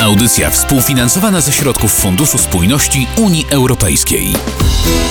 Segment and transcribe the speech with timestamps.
[0.00, 4.32] Audycja współfinansowana ze środków Funduszu Spójności Unii Europejskiej.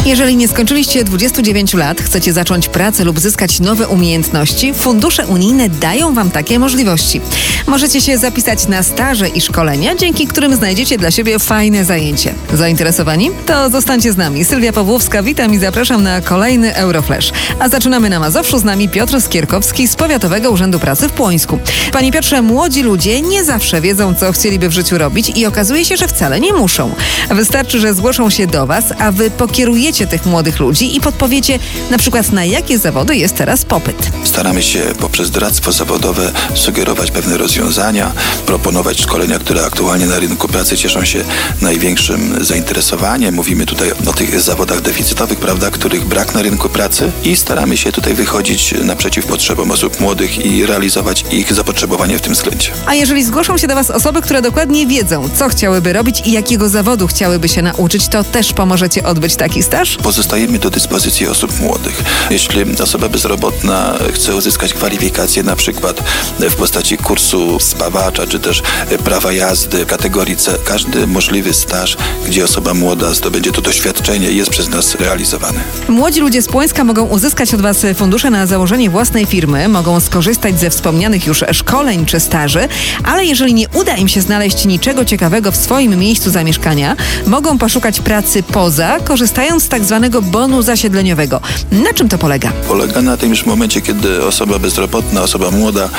[0.05, 6.13] Jeżeli nie skończyliście 29 lat, chcecie zacząć pracę lub zyskać nowe umiejętności, fundusze unijne dają
[6.13, 7.21] Wam takie możliwości.
[7.67, 12.33] Możecie się zapisać na staże i szkolenia, dzięki którym znajdziecie dla siebie fajne zajęcie.
[12.53, 13.31] Zainteresowani?
[13.46, 14.46] To zostańcie z nami.
[14.46, 17.31] Sylwia Pawłowska, witam i zapraszam na kolejny Euroflash.
[17.59, 21.59] A zaczynamy na Mazowszu z nami Piotr Skierkowski z Powiatowego Urzędu Pracy w Płońsku.
[21.91, 25.98] Panie Piotrze, młodzi ludzie nie zawsze wiedzą, co chcieliby w życiu robić i okazuje się,
[25.98, 26.95] że wcale nie muszą.
[27.29, 31.97] Wystarczy, że zgłoszą się do Was, a Wy pokierujecie tych młodych ludzi i podpowiecie na
[31.97, 34.09] przykład na jakie zawody jest teraz popyt.
[34.23, 38.11] Staramy się poprzez doradztwo zawodowe sugerować pewne rozwiązania,
[38.45, 41.23] proponować szkolenia, które aktualnie na rynku pracy cieszą się
[41.61, 43.35] największym zainteresowaniem.
[43.35, 47.91] Mówimy tutaj o tych zawodach deficytowych, prawda, których brak na rynku pracy i staramy się
[47.91, 52.71] tutaj wychodzić naprzeciw potrzebom osób młodych i realizować ich zapotrzebowanie w tym względzie.
[52.85, 56.69] A jeżeli zgłoszą się do Was osoby, które dokładnie wiedzą, co chciałyby robić i jakiego
[56.69, 59.98] zawodu chciałyby się nauczyć, to też pomożecie odbyć taki staż?
[59.98, 62.03] Pozostajemy do dyspozycji osób młodych.
[62.29, 66.03] Jeśli osoba bezrobotna chce uzyskać kwalifikację na przykład
[66.39, 68.61] w postaci kursu spawacza, czy też
[69.03, 74.70] prawa jazdy kategorii C, każdy możliwy staż, gdzie osoba młoda zdobędzie to doświadczenie jest przez
[74.70, 75.59] nas realizowany.
[75.88, 80.59] Młodzi ludzie z Płońska mogą uzyskać od Was fundusze na założenie własnej firmy, mogą skorzystać
[80.59, 82.67] ze wspomnianych już szkoleń czy staży,
[83.04, 86.96] ale jeżeli nie uda im się znaleźć niczego ciekawego w swoim miejscu zamieszkania,
[87.28, 91.42] mogą poszukać pracy poza, korzystając z tak zwanego bonu zasiedleniowego.
[91.72, 92.52] Na czym to polega?
[92.68, 95.90] Polega na tym, że w momencie, kiedy osoba bezrobotna, osoba młoda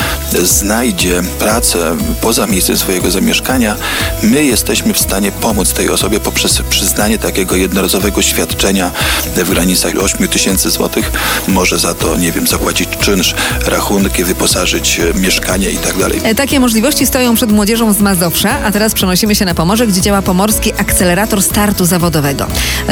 [0.43, 3.77] znajdzie pracę poza miejscem swojego zamieszkania,
[4.23, 8.91] my jesteśmy w stanie pomóc tej osobie poprzez przyznanie takiego jednorazowego świadczenia
[9.37, 11.13] w granicach 8 tysięcy złotych.
[11.49, 13.35] Może za to, nie wiem, zapłacić czynsz,
[13.67, 16.21] rachunki, wyposażyć mieszkanie i tak dalej.
[16.23, 20.01] E, Takie możliwości stoją przed młodzieżą z Mazowsza, a teraz przenosimy się na Pomorze, gdzie
[20.01, 22.47] działa Pomorski Akcelerator Startu Zawodowego.